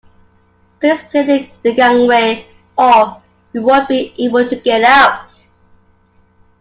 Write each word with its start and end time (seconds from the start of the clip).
Please 0.79 0.99
clear 1.03 1.47
the 1.61 1.75
gangway 1.75 2.47
or 2.75 3.21
we 3.53 3.59
won't 3.59 3.87
be 3.87 4.15
able 4.17 4.49
to 4.49 4.55
get 4.55 4.81
out 4.83 5.31